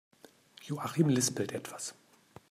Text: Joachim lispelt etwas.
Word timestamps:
Joachim 0.63 1.09
lispelt 1.09 1.51
etwas. 1.51 1.93